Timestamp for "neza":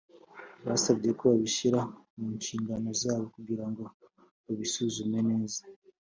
5.29-5.61